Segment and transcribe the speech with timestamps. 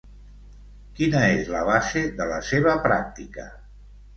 [0.99, 3.47] Quina és la base de la seva pràctica?